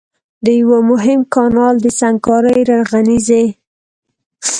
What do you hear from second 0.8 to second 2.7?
مهم کانال د سنګکارۍ